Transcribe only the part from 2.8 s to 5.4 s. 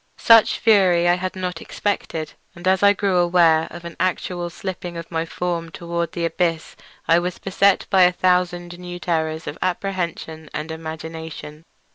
I grew aware of an actual slipping of my